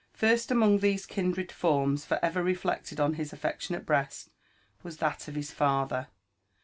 [0.13, 4.31] First dmong these kindred forms for ever reflected on his afiectionate breast,
[4.81, 6.07] was that of his father.